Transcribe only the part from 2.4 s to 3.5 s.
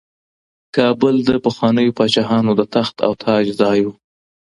د تخت او تاج